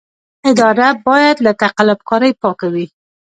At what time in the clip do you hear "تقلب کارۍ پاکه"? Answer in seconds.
1.63-2.67